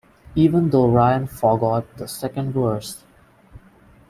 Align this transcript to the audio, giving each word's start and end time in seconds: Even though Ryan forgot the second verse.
Even 0.33 0.71
though 0.71 0.89
Ryan 0.89 1.27
forgot 1.27 1.95
the 1.97 2.07
second 2.07 2.53
verse. 2.53 3.03